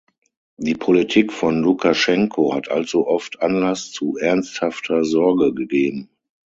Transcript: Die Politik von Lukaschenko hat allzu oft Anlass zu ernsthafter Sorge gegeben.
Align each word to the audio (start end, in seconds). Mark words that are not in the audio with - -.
Die 0.57 0.73
Politik 0.73 1.31
von 1.31 1.61
Lukaschenko 1.61 2.55
hat 2.55 2.71
allzu 2.71 3.05
oft 3.05 3.39
Anlass 3.43 3.91
zu 3.91 4.17
ernsthafter 4.17 5.03
Sorge 5.05 5.53
gegeben. 5.53 6.09